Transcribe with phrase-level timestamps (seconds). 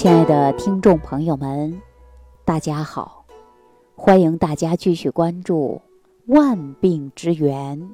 [0.00, 1.78] 亲爱的听众朋友们，
[2.46, 3.26] 大家好！
[3.94, 5.82] 欢迎大家继续关注
[6.34, 7.90] 《万病之源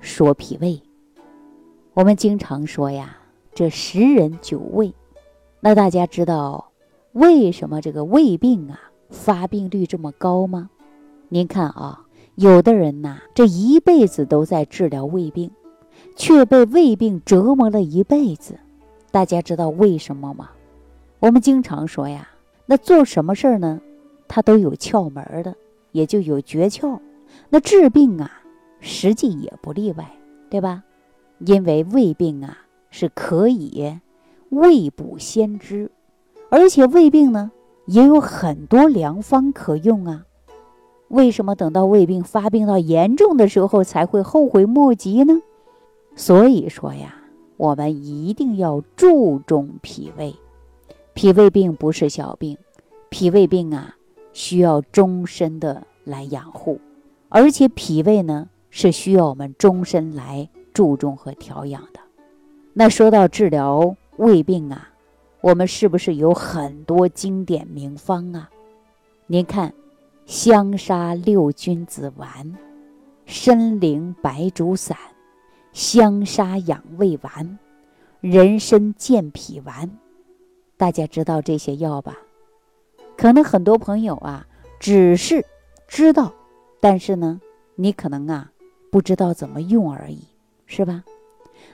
[0.00, 0.70] 说脾胃》。
[1.94, 3.16] 我们经常说呀，
[3.54, 4.92] 这十人九胃。
[5.60, 6.72] 那大家知道
[7.12, 10.68] 为什么这个胃病啊发病率这么高吗？
[11.28, 15.52] 您看啊，有的人呐，这一辈子都在治疗胃病，
[16.16, 18.58] 却被胃病折磨了一辈子。
[19.12, 20.50] 大家知道为什么吗？
[21.18, 22.28] 我们经常说呀，
[22.66, 23.80] 那做什么事儿呢？
[24.28, 25.54] 它都有窍门的，
[25.92, 26.98] 也就有诀窍。
[27.48, 28.42] 那治病啊，
[28.80, 30.10] 实际也不例外，
[30.50, 30.84] 对吧？
[31.38, 32.58] 因为胃病啊
[32.90, 33.98] 是可以
[34.50, 35.90] 未卜先知，
[36.50, 37.50] 而且胃病呢
[37.86, 40.24] 也有很多良方可用啊。
[41.08, 45.40] 为什么等到胃病发病到严重的时候才会后悔莫及呢？
[46.14, 47.16] 所以说呀，
[47.56, 50.34] 我们一定要注重脾胃。
[51.16, 52.58] 脾胃病不是小病，
[53.08, 53.96] 脾胃病啊
[54.34, 56.78] 需要终身的来养护，
[57.30, 62.00] 而且脾胃呢是需要我们终身来注重和调养的。
[62.74, 64.90] 那说到治疗胃病啊，
[65.40, 68.50] 我们是不是有很多经典名方啊？
[69.26, 69.72] 您看，
[70.26, 72.54] 香砂六君子丸、
[73.26, 74.94] 参苓白术散、
[75.72, 77.58] 香砂养胃丸、
[78.20, 79.90] 人参健脾丸。
[80.76, 82.18] 大家知道这些药吧？
[83.16, 84.46] 可能很多朋友啊，
[84.78, 85.44] 只是
[85.88, 86.34] 知道，
[86.80, 87.40] 但是呢，
[87.76, 88.52] 你可能啊
[88.90, 90.20] 不知道怎么用而已，
[90.66, 91.02] 是吧？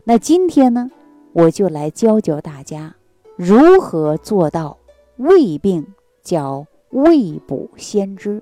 [0.05, 0.89] 那今天呢，
[1.33, 2.95] 我就来教教大家
[3.37, 4.79] 如何做到
[5.17, 5.85] 胃病
[6.23, 8.41] 叫未卜先知，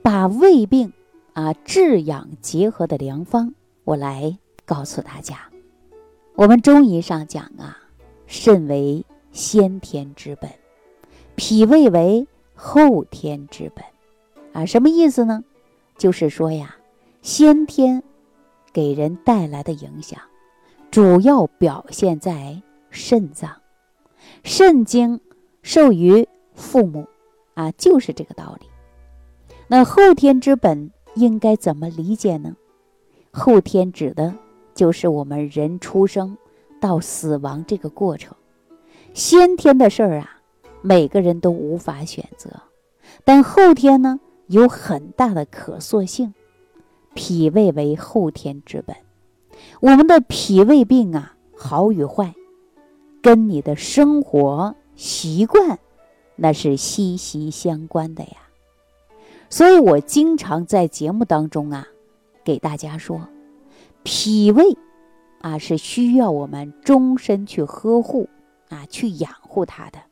[0.00, 0.92] 把胃病
[1.34, 3.52] 啊治养结合的良方，
[3.84, 5.36] 我来告诉大家。
[6.36, 7.76] 我们中医上讲啊，
[8.26, 9.04] 肾为。
[9.32, 10.50] 先天之本，
[11.36, 13.84] 脾胃为后天之本，
[14.52, 15.44] 啊，什么意思呢？
[15.96, 16.76] 就是说呀，
[17.22, 18.02] 先天
[18.72, 20.20] 给人带来的影响，
[20.90, 22.60] 主要表现在
[22.90, 23.50] 肾脏，
[24.42, 25.20] 肾经
[25.62, 27.06] 受于父母，
[27.54, 28.66] 啊，就是这个道理。
[29.68, 32.56] 那后天之本应该怎么理解呢？
[33.30, 34.34] 后天指的
[34.74, 36.36] 就是我们人出生
[36.80, 38.34] 到死亡这个过程。
[39.14, 40.40] 先天的事儿啊，
[40.82, 42.50] 每个人都无法选择，
[43.24, 46.34] 但后天呢，有很大的可塑性。
[47.12, 48.96] 脾胃为后天之本，
[49.80, 52.34] 我们的脾胃病啊，好与坏，
[53.20, 55.80] 跟你的生活习惯
[56.36, 58.36] 那是息息相关的呀。
[59.48, 61.88] 所以我经常在节目当中啊，
[62.44, 63.26] 给大家说，
[64.04, 64.78] 脾胃
[65.40, 68.28] 啊是需要我们终身去呵护。
[68.70, 69.98] 啊，去养护它的，《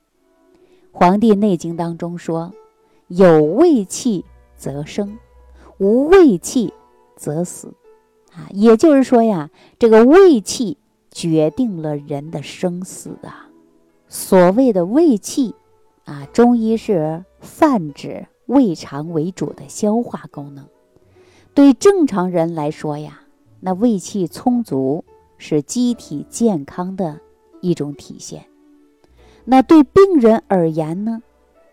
[0.93, 2.53] 黄帝内经》当中说
[3.09, 4.25] ：“有胃气
[4.57, 5.17] 则生，
[5.79, 6.75] 无胃气
[7.17, 7.73] 则死。”
[8.35, 10.77] 啊，也就是说呀，这个胃气
[11.11, 13.49] 决定了人的生死啊。
[14.09, 15.55] 所谓的胃气
[16.05, 20.67] 啊，中医是泛指胃肠为主的消化功能。
[21.55, 23.23] 对正常人来说呀，
[23.61, 25.05] 那胃气充足
[25.37, 27.21] 是机体健康的。
[27.61, 28.47] 一种体现，
[29.45, 31.23] 那对病人而言呢，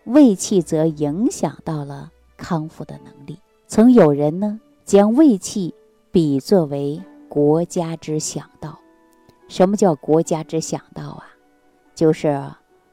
[0.04, 3.38] 胃气则影响到了康复的能力。
[3.66, 5.74] 曾有人呢将胃气
[6.10, 8.78] 比作为国家之想道。
[9.48, 11.26] 什么叫国家之想道啊？
[11.94, 12.42] 就是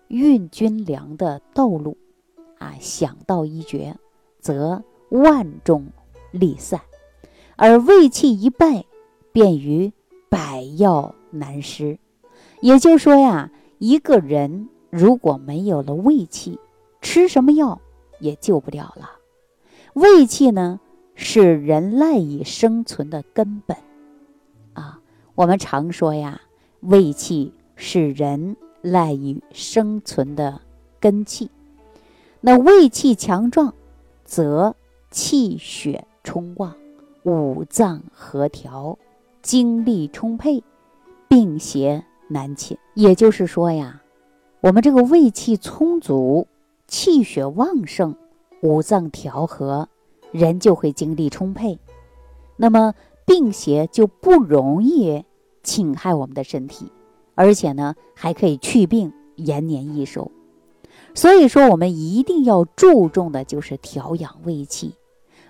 [0.07, 1.97] 运军粮的道路
[2.59, 2.75] 啊。
[2.79, 3.95] 想道一绝，
[4.39, 5.87] 则万众
[6.31, 6.79] 力散；
[7.55, 8.85] 而胃气一败，
[9.31, 9.91] 便于
[10.29, 11.97] 百药难施。
[12.63, 16.57] 也就是说呀，一个人如果没有了胃气，
[17.01, 17.81] 吃什么药
[18.22, 19.18] 也救不了了。
[19.91, 20.79] 胃气呢，
[21.13, 23.75] 是人赖以生存的根本
[24.72, 25.01] 啊。
[25.35, 26.40] 我们常说呀，
[26.79, 30.62] 胃气是人赖以生存的
[31.01, 31.51] 根气。
[32.39, 33.74] 那胃气强壮，
[34.24, 34.74] 则
[35.12, 36.74] 气血充旺，
[37.24, 38.98] 五脏合调，
[39.42, 40.63] 精力充沛，
[41.27, 42.06] 病邪。
[42.27, 44.01] 难侵，也就是说呀，
[44.61, 46.47] 我们这个胃气充足，
[46.87, 48.15] 气血旺盛，
[48.61, 49.89] 五脏调和，
[50.31, 51.79] 人就会精力充沛，
[52.57, 52.93] 那么
[53.25, 55.23] 病邪就不容易
[55.63, 56.91] 侵害我们的身体，
[57.35, 60.31] 而且呢，还可以祛病、延年益寿。
[61.15, 64.95] 所以说，我们一定要注重的就是调养胃气，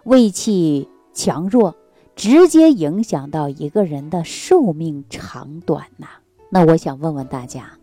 [0.04, 1.76] 胃气强弱
[2.16, 6.08] 直接影响到一个人的寿命长短呐。
[6.54, 7.80] 那我想问问大家，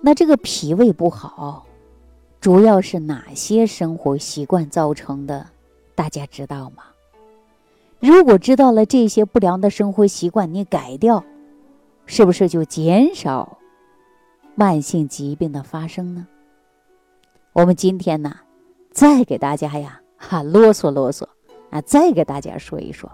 [0.00, 1.66] 那这个脾胃不好，
[2.40, 5.46] 主要是哪些生活习惯造成的？
[5.94, 6.84] 大家知道吗？
[8.00, 11.22] 如果知道了这些不良的生活习惯，你改掉，
[12.06, 13.58] 是不是就减少
[14.54, 16.26] 慢性疾病的发生呢？
[17.52, 18.34] 我们今天呢，
[18.90, 21.26] 再给大家呀，哈啰嗦啰嗦
[21.68, 23.12] 啊，再给大家说一说。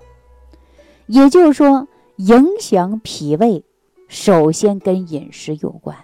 [1.07, 3.65] 也就是说，影响脾胃，
[4.09, 5.97] 首先跟饮食有关，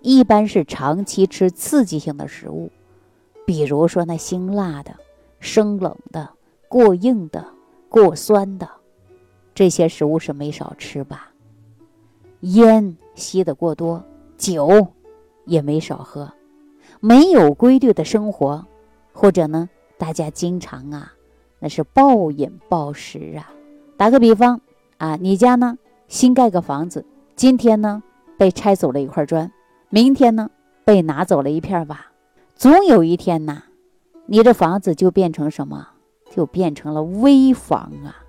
[0.00, 2.70] 一般是长期吃刺激性的食物，
[3.46, 4.94] 比如说那辛辣的、
[5.40, 6.30] 生冷的、
[6.68, 7.46] 过硬的。
[7.86, 8.68] 过酸的
[9.54, 11.30] 这些食物是没少吃吧？
[12.40, 14.02] 烟吸的过多，
[14.36, 14.88] 酒
[15.44, 16.32] 也没少喝，
[16.98, 18.66] 没有规律的生活，
[19.12, 21.12] 或者呢，大家经常啊，
[21.60, 23.54] 那是暴饮暴食啊。
[23.96, 24.60] 打个比方
[24.98, 25.78] 啊，你家呢
[26.14, 28.00] 新盖个房子，今天呢
[28.38, 29.50] 被拆走了一块砖，
[29.88, 30.48] 明天呢
[30.84, 32.06] 被拿走了一片瓦，
[32.54, 33.64] 总有一天呐，
[34.26, 35.88] 你这房子就变成什么？
[36.30, 38.22] 就变成了危房啊！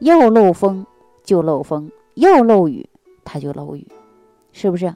[0.00, 0.84] 要漏风
[1.24, 2.86] 就漏风，要漏雨
[3.24, 3.88] 它就漏雨，
[4.52, 4.94] 是不是？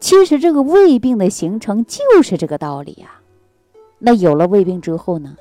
[0.00, 3.20] 其实这个胃病的形成就是这个道理呀。
[4.00, 5.36] 那有了胃病之后呢，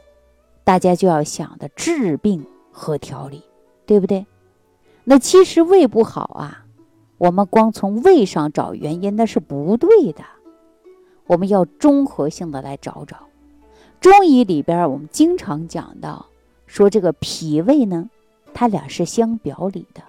[0.64, 3.42] 大家就要想的治病和调理，
[3.88, 4.24] 对不对？
[5.12, 6.66] 那其实胃不好啊，
[7.18, 10.24] 我们光从胃上找原因那是不对的，
[11.26, 13.18] 我们要综合性的来找找。
[14.00, 16.28] 中医里边我们经常讲到。
[16.66, 18.10] 说这个脾胃呢，
[18.54, 20.02] 它俩是相表里的，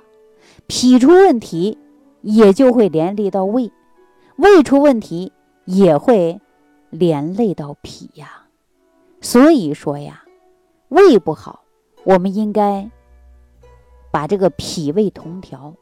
[0.69, 1.77] 脾出问题，
[2.21, 3.73] 也就会连累到胃；
[4.37, 5.33] 胃出问题，
[5.65, 6.41] 也会
[6.91, 8.45] 连累到脾呀。
[9.21, 10.23] 所以说呀，
[10.91, 11.65] 胃不好，
[12.05, 12.89] 我们应该
[14.13, 15.75] 把这个脾胃同调。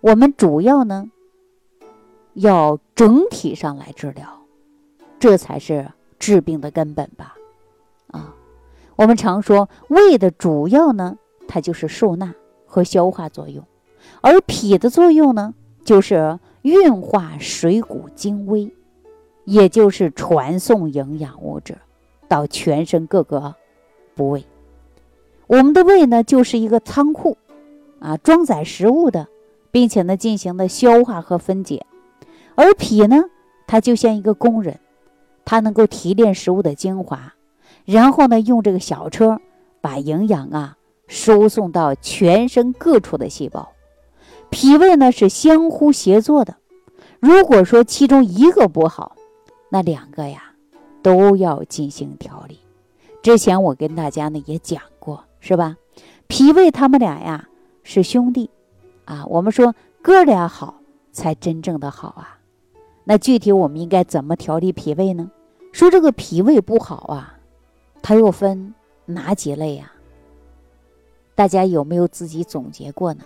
[0.00, 1.10] 我们主要呢，
[2.32, 4.40] 要整体上来治疗，
[5.18, 7.36] 这才是治病的根本吧。
[8.06, 8.34] 啊
[8.96, 11.18] 我们常说，胃的主要呢，
[11.48, 12.34] 它就是受纳
[12.66, 13.64] 和消化作用，
[14.20, 15.54] 而脾的作用呢，
[15.84, 18.70] 就是运化水谷精微，
[19.44, 21.78] 也就是传送营养物质
[22.28, 23.54] 到全身各个
[24.14, 24.44] 部位。
[25.50, 27.36] 我们的胃呢，就是一个仓库，
[27.98, 29.26] 啊，装载食物的，
[29.72, 31.84] 并且呢，进行的消化和分解。
[32.54, 33.24] 而脾呢，
[33.66, 34.78] 它就像一个工人，
[35.44, 37.34] 它能够提炼食物的精华。
[37.84, 39.40] 然后呢，用这个小车
[39.80, 40.76] 把营养啊
[41.08, 43.72] 输送到全身各处的细胞。
[44.50, 46.54] 脾胃呢是相互协作的。
[47.18, 49.16] 如果说其中一个不好，
[49.68, 50.52] 那两个呀
[51.02, 52.60] 都要进行调理。
[53.20, 54.80] 之前我跟大家呢也讲，
[55.40, 55.76] 是吧？
[56.26, 57.48] 脾胃他们俩呀
[57.82, 58.48] 是兄弟
[59.04, 59.26] 啊。
[59.26, 62.38] 我们说哥俩好才真正的好啊。
[63.04, 65.30] 那具体我们应该怎么调理脾胃呢？
[65.72, 67.36] 说这个脾胃不好啊。
[68.02, 69.92] 它又分哪几类呀？
[71.34, 73.24] 大家有没有自己总结过呢？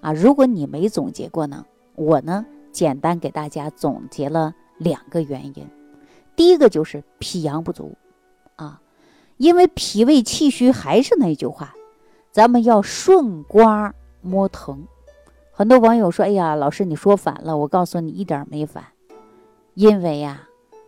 [0.00, 1.64] 啊，如果你没总结过呢，
[1.94, 5.66] 我呢简单给大家总结了两个原因。
[6.36, 7.96] 第一个就是脾阳不足，
[9.36, 11.74] 因为脾胃气虚，还是那句话，
[12.30, 14.86] 咱们要顺刮摸疼。
[15.50, 18.84] 很多网友说：“哎呀，老师你说反了。”我告诉你，一点没反，
[19.74, 20.42] 因为呀，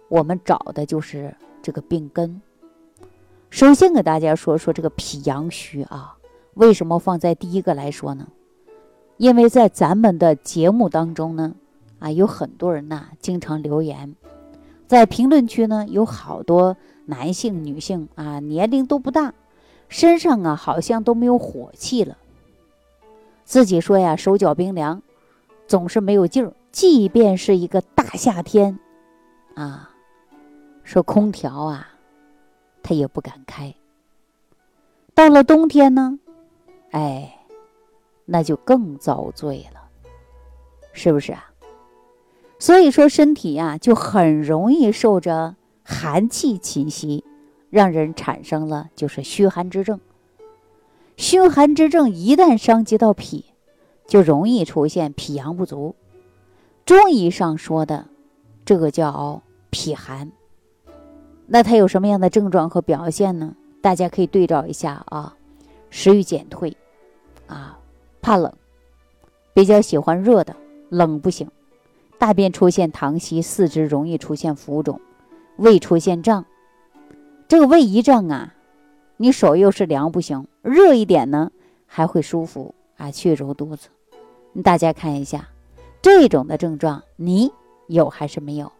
[0.08, 2.40] 我们找的就是这个病根。
[3.50, 6.16] 首先给大家说说这个脾阳虚啊，
[6.54, 8.26] 为什么放在第一个来说呢？
[9.18, 11.54] 因为在咱们的节目当中呢，
[12.00, 14.14] 啊，有很多人呐经常留言，
[14.86, 19.32] 在评论区呢有好多男性、女性啊，年龄都不大，
[19.88, 22.18] 身上啊好像都没有火气了，
[23.44, 25.02] 自己说呀手脚冰凉，
[25.66, 28.78] 总是没有劲儿，即便是一个大夏天，
[29.54, 29.90] 啊，
[30.84, 31.88] 说空调啊。
[32.88, 33.74] 他也不敢开。
[35.12, 36.20] 到了冬天呢，
[36.92, 37.36] 哎，
[38.24, 39.80] 那就更遭罪了，
[40.92, 41.50] 是不是啊？
[42.60, 45.56] 所以说身体呀，就很容易受着
[45.88, 47.24] 寒气侵袭，
[47.70, 50.00] 让人产生了就是虚寒之症。
[51.16, 53.44] 虚寒之症一旦伤及到脾，
[54.04, 55.94] 就容易出现脾阳不足。
[56.84, 58.08] 中医上说的
[58.64, 60.32] 这个叫脾寒。
[61.46, 63.54] 那它有什么样的症状和表现呢？
[63.80, 65.36] 大家可以对照一下啊，
[65.90, 66.76] 食欲减退，
[67.46, 67.78] 啊，
[68.20, 68.52] 怕冷，
[69.54, 70.56] 比较喜欢热的，
[70.88, 71.48] 冷不行，
[72.18, 75.00] 大便出现溏稀，四肢容易出现浮肿，
[75.56, 76.44] 胃出现胀。
[77.48, 78.54] 这个胃一胀啊，
[79.16, 81.50] 你手又是凉不行，热一点呢
[81.86, 83.88] 还会舒服啊，去揉肚子。
[84.64, 85.48] 大家看一下
[86.02, 87.52] 这种的症状，你
[87.86, 88.72] 有还是没有？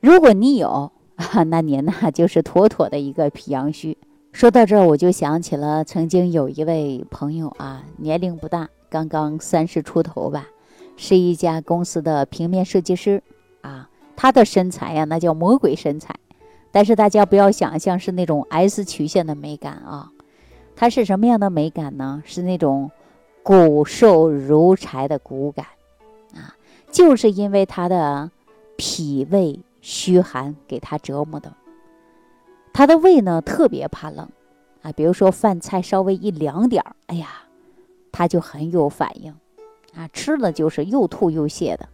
[0.00, 3.98] 如果你有啊，那您呢就是妥妥的一个脾阳虚。
[4.30, 10.46] 说到这儿，我就想起了曾经有一位朋友啊，年龄不大，刚刚三十出头吧，
[10.96, 13.22] 是一家公司的平面设计师
[14.18, 14.20] 啊。
[14.20, 16.12] 他的身材呀，那叫魔鬼身材，
[16.72, 20.10] 但是大家不要想象是那种 S 曲线的美感啊，
[20.74, 22.20] 他是什么样的美感呢？
[22.26, 22.90] 是那种
[23.44, 25.66] 骨瘦如柴的骨感
[26.34, 26.56] 啊，
[26.90, 28.28] 就是因为他的
[28.76, 31.52] 脾胃虚寒给他折磨的。
[32.72, 34.28] 他的胃呢特别怕冷，
[34.82, 37.28] 啊，比如说饭菜稍微一凉点儿，哎呀，
[38.10, 39.32] 他就很有反应，
[39.94, 41.88] 啊，吃了就是又吐又泻的，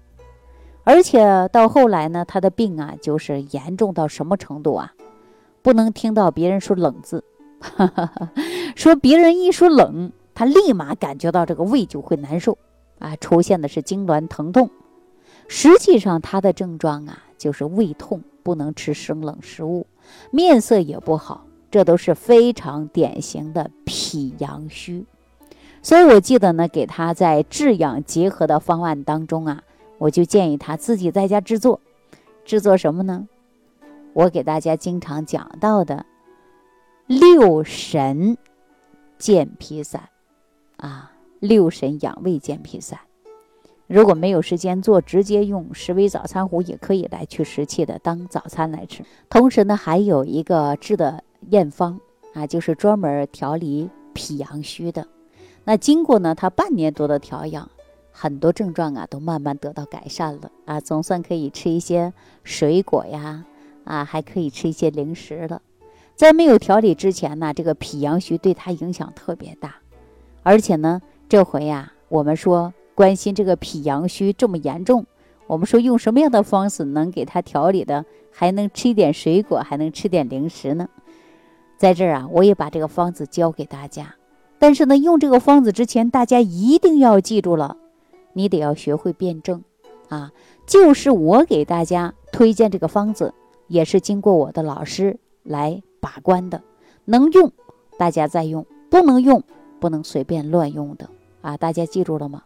[0.85, 4.93] 而且到后来呢，他的病啊就是严重到什么程度啊？
[5.63, 7.25] 不能听到别人说冷字，
[8.77, 12.59] 说别人一说冷，他立马感觉到这个胃就会难受，
[12.99, 14.69] 啊，出现的是痉挛疼痛。
[15.49, 19.87] 实际上他的症状啊就是胃痛，不能吃生冷食物。
[20.31, 25.07] 面色也不好，这都是非常典型的脾阳虚。
[25.81, 29.63] 所以我记得呢，给他在治养结合的方案当中啊，
[30.05, 31.81] 我就建议他自己在家制作。
[32.45, 33.27] 制作什么呢？
[34.13, 36.05] 我给大家经常讲到的
[37.07, 38.37] 六神
[39.17, 40.11] 健脾散
[40.77, 43.01] 啊，六神养胃健脾散。
[43.87, 49.03] 如果没有时间做，直接用十味早餐壶也可以来去湿气的当早餐来吃。
[49.31, 51.99] 同时呢，还有一个治的验方
[52.35, 55.09] 啊，就是专门调理脾阳虚的。
[55.65, 57.71] 那经过呢，他半年多的调养，
[58.17, 62.13] 很多症状啊都慢慢得到改善了啊，总算可以吃一些
[62.45, 63.45] 水果呀
[63.83, 65.61] 啊，还可以吃一些零食了。
[66.15, 69.75] 在没有调理之前呢，这个脾阳虚对他影响特别大，
[70.45, 72.73] 而且呢，这回呀，我们说。
[72.97, 75.05] 关心这个脾阳虚这么严重，
[75.49, 80.89] 我们说用什么样的方式能给他调理的，还能吃一点水果，还能吃点零食呢？
[81.77, 84.15] 在这儿啊，我也把这个方子教给大家。
[84.61, 87.77] 但是呢，用这个方子之前，大家一定要记住了，
[88.35, 89.65] 你得要学会辩证
[90.11, 90.31] 啊。
[90.67, 93.33] 就是我给大家推荐这个方子，
[93.69, 96.63] 也是经过我的老师来把关的，
[97.07, 97.51] 能用
[97.99, 99.43] 大家再用，不能用
[99.81, 101.09] 不能随便乱用的
[101.41, 101.57] 啊。
[101.57, 102.43] 大家记住了吗？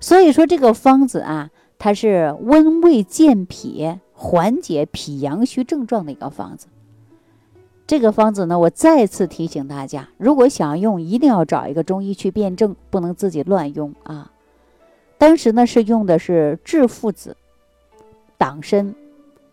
[0.00, 6.66] 所以说这个方子啊，它是温胃健脾、缓解脾阳虚症状的一个方子。
[7.86, 14.32] 这个方子呢，我再次提醒大家，如果想用，一定要找一个中医去辩证，不能自己乱用啊。
[15.18, 17.36] 当时呢是用的是炙附子、
[18.36, 18.94] 党参、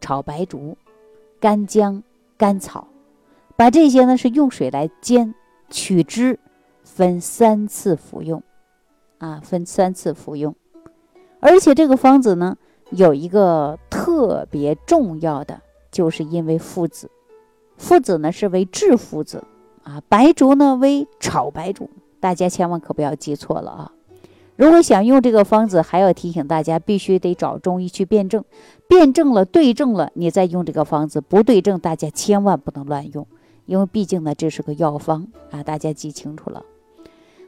[0.02, 0.78] 炒白术、
[1.40, 2.02] 干姜、
[2.38, 2.88] 甘草，
[3.56, 5.34] 把这些呢是用水来煎，
[5.70, 6.40] 取汁，
[6.84, 8.42] 分三次服用。
[9.20, 10.54] 啊，分三次服用，
[11.40, 12.58] 而且这个方子呢，
[12.90, 17.10] 有一个特别重要的，就是因为附子，
[17.78, 19.46] 附子呢是为治附子，
[19.84, 21.90] 啊，白术呢为炒白术，
[22.20, 23.92] 大家千万可不要记错了啊！
[24.56, 28.44] 如果想用这个方子，还要提醒大家，必须得找中医去辩证，
[28.88, 33.26] 辩证了对症了，你再用这个方子，不对症，大家千万不能乱用，
[33.66, 36.64] 因为毕竟呢这是个药方啊，大家记清楚了。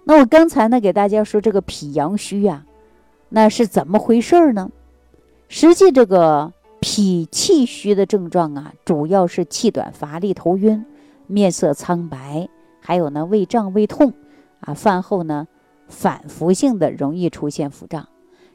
[0.03, 2.65] 那我刚才呢，给大家说这个脾阳虚呀，
[3.29, 4.71] 那是怎么回事呢？
[5.47, 10.83] 实际这个脾气虚的症状啊，主要是气短、乏力、头晕、
[11.27, 14.13] 面色苍白，还有呢胃胀、胃痛
[14.59, 15.47] 啊，饭后呢
[15.88, 18.08] 反复性的容易出现腹胀。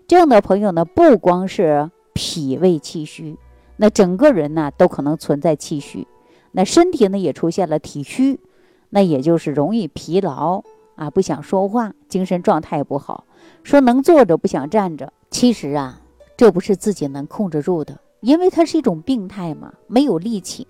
[0.06, 3.36] 这样的朋友呢，不光是脾胃气虚，
[3.76, 6.06] 那整个人呢都可能存在气虚，
[6.52, 8.40] 那身体呢也出现了体虚，
[8.88, 10.62] 那也就是容易疲劳。
[10.96, 13.24] 啊，不想说话，精神状态不好，
[13.62, 15.10] 说能坐着不想站着。
[15.30, 15.98] 其实啊，
[16.36, 20.66] 这不是自己能控制住的，因为它是一种病态嘛，没有力气。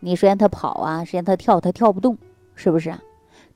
[0.00, 2.16] 你说让他跑啊，说让他跳，他跳不动，
[2.54, 3.02] 是不是啊？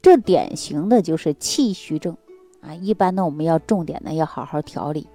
[0.03, 2.15] 这典型的就是气虚症
[2.61, 2.75] 啊。
[2.75, 5.07] 一般呢，我们要重点呢要好好调理，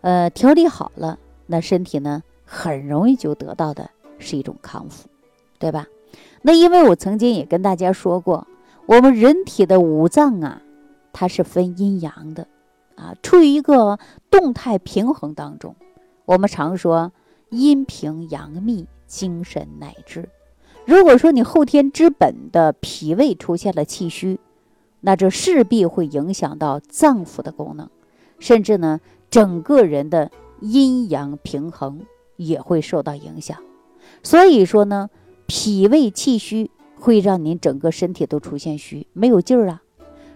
[0.00, 5.08] 呃，调理好了，那身体呢很容易就得到的是一种康复，
[5.58, 5.86] 对吧？
[6.42, 8.46] 那因为我曾经也跟大家说过。
[8.86, 10.60] 我们人体的五脏啊，
[11.10, 12.46] 它是分阴阳的，
[12.96, 13.98] 啊，处于一个
[14.30, 15.74] 动态平衡当中。
[16.26, 17.10] 我们常说
[17.48, 20.28] 阴平阳秘，精神乃治。
[20.84, 24.38] 如果说你后天之本的脾胃出现了气虚，
[25.04, 27.88] 那这势必会影响到脏腑的功能，
[28.38, 30.30] 甚至呢，整个人的
[30.60, 32.00] 阴阳平衡
[32.36, 33.58] 也会受到影响。
[34.22, 35.10] 所以说呢，
[35.46, 36.70] 脾胃气虚。
[36.96, 39.82] 会让您整个身体都出现虚，没有劲儿啊。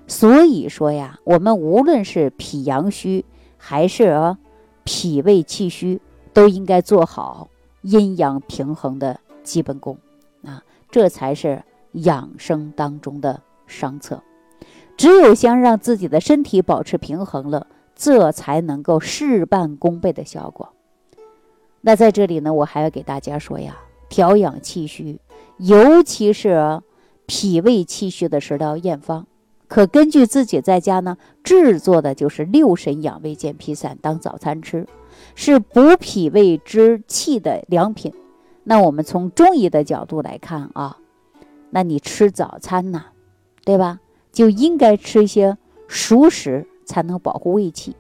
[0.06, 3.25] 所以说呀，我们无论是脾阳虚
[3.56, 4.37] 还是
[4.84, 5.98] 脾胃气虚，
[6.34, 7.48] 都应该做好
[7.80, 9.96] 阴阳平衡的基本功
[10.42, 14.22] 啊，这才是养生当中的上策。
[14.98, 20.74] 只有先让自己的身体保持平衡了，这才能够事半功倍的效果。
[21.80, 23.78] 那在这里呢，我还要给大家说呀，
[24.08, 25.20] 调养气虚，
[25.58, 26.82] 尤其是
[27.26, 29.28] 脾胃气虚的食疗验方，
[29.68, 34.88] 可根据自己在家呢制作的就是六神养胃健脾散当早餐吃，
[35.36, 38.12] 是补脾胃之气的良品。
[38.64, 40.98] 那我们从中医的角度来看啊，
[41.70, 43.04] 那你吃早餐呢，
[43.64, 44.00] 对吧？
[44.38, 47.97] 就应该吃一些熟食，才能保护胃气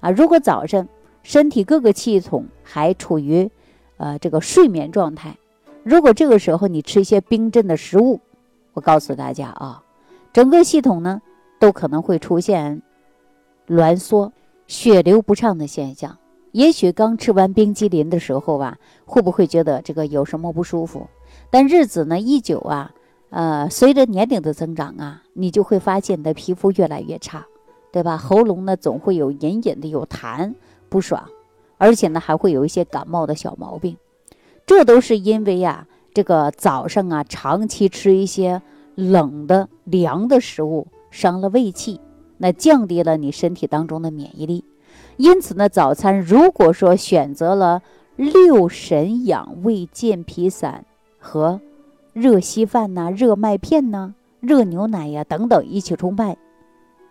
[0.00, 0.10] 啊。
[0.10, 0.88] 如果早晨，
[1.22, 3.50] 身体各个系统还处于，
[3.98, 5.36] 呃，这个睡眠状态。
[5.82, 8.18] 如果这个时候你吃一些冰镇的食物，
[8.72, 9.82] 我告诉大家啊，
[10.32, 11.20] 整个系统呢
[11.58, 12.80] 都可能会出现
[13.68, 14.32] 挛缩、
[14.66, 16.16] 血流不畅的现象。
[16.52, 21.06] 也许刚吃完冰激凌的时候吧，会不会觉得这个有什么不舒服？
[21.50, 22.94] 但日子呢一久啊，
[23.34, 27.44] 呃，随着年龄的增长啊，你就会发现你的皮肤越来越差，
[27.90, 28.16] 对吧？
[28.16, 30.54] 喉咙呢总会有隐隐的有痰。
[30.88, 31.28] 不爽，
[31.76, 33.96] 而且呢还会有一些感冒的小毛病，
[34.64, 38.62] 这都是因为呀，这个早上啊长期吃一些
[38.94, 42.00] 冷的凉的食物，伤了胃气，
[42.38, 44.64] 那降低了你身体当中的免疫力。
[45.16, 47.82] 因此呢，早餐如果说选择了
[48.14, 50.84] 六神养胃健脾散
[51.18, 51.60] 和
[52.14, 56.38] 热稀饭呐、热麦片呐、热牛奶呀等等一起冲麦，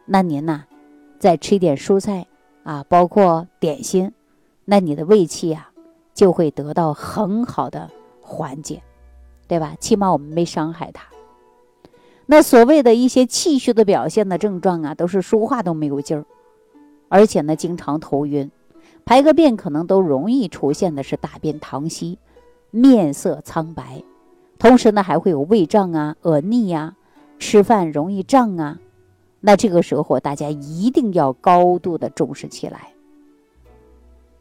[0.06, 0.64] 那您呐
[1.20, 2.26] 再吃一点蔬菜。
[2.64, 4.14] 啊，包括点心，
[4.64, 5.70] 那你的胃气呀
[6.14, 7.90] 就会得到很好的
[8.22, 8.82] 缓解，
[9.50, 9.76] 对吧？
[9.82, 11.06] 起码我们没伤害它。
[12.26, 16.24] 那所谓的一些气虚的表现的症状啊，都是说话都没有劲儿，
[17.10, 18.50] 而且呢经常头晕，
[19.04, 22.18] 排个便可能都容易出现的是大便溏稀，
[22.72, 24.02] 面色苍白，
[24.64, 26.96] 同时呢还会有胃胀啊、恶逆呀，
[27.38, 28.80] 吃饭容易胀啊。
[29.42, 32.94] 那这个时候，大家一定要高度的重视起来。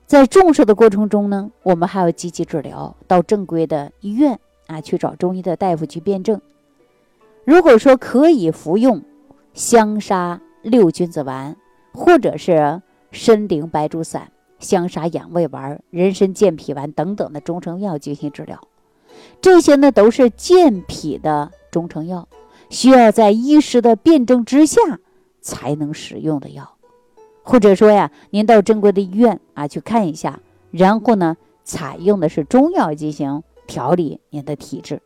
[0.07, 6.41] 在重视的过程中呢，我们还要积极治疗，到正规的医院啊去找中医的大夫去辩证。
[7.45, 9.03] 如果说可以服用
[9.55, 11.57] 香砂六君子丸，
[11.93, 12.81] 或者是
[13.11, 14.31] 参苓白术散、
[14.61, 18.61] 香砂养胃丸、人参健脾丸等等的中成药进行治疗，
[19.41, 22.29] 这些呢都是健脾的中成药。
[22.71, 24.81] 需要在医师的辩证之下
[25.43, 26.77] 才能使用的药，
[27.43, 35.03] 或者说呀，您到正规的医院啊去看一下，然后呢，采用的是中药进行调理您的体质。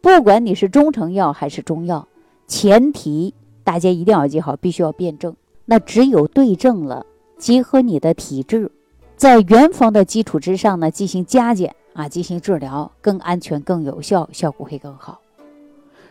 [0.00, 2.08] 不管你是中成药还是中药，
[2.46, 5.36] 前提大家一定要记好，必须要辩证。
[5.66, 7.04] 那只有对症了，
[7.36, 8.72] 结合你的体质，
[9.18, 15.20] 在原方的基础之上呢进行加减啊，进行治疗，更安全、更有效，效果会更好。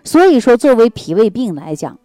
[0.04, 1.98] 所以说，作为脾胃病来讲，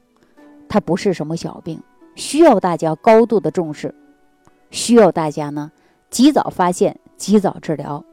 [0.69, 1.83] 它不是什么小病，
[2.15, 3.93] 需要大家高度的重视，
[4.71, 5.73] 需要大家呢
[6.09, 8.05] 及早发现、及早治疗，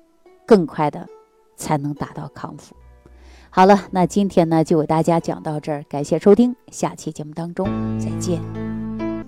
[0.47, 1.07] 更快的
[1.55, 2.75] 才能达到康复。
[3.51, 7.67] 好了，那今天呢就为大家讲到这儿，感谢收听，下期节目当中
[7.99, 8.98] 再见。